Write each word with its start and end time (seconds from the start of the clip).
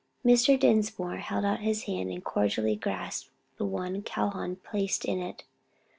Mr. 0.25 0.59
Dinsmore 0.59 1.17
held 1.17 1.45
out 1.45 1.59
his 1.59 1.83
hand, 1.83 2.09
and 2.09 2.23
cordially 2.23 2.75
grasped 2.75 3.29
the 3.57 3.65
one 3.65 4.01
Calhoun 4.01 4.55
placed 4.55 5.05
in 5.05 5.19
it. 5.21 5.43